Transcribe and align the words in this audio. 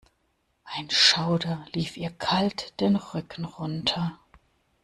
Ein 0.63 0.89
Schauder 0.89 1.63
lief 1.73 1.95
ihr 1.95 2.09
kalt 2.09 2.73
den 2.81 2.95
Rücken 2.95 3.45
runter. 3.45 4.17